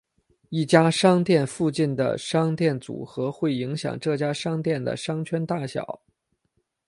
[0.49, 6.01] 一家商店附近的商店组合会影响这家商店的商圈大小。